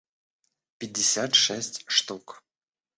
пятьдесят 0.79 1.35
шесть 1.35 1.83
штук 1.87 2.43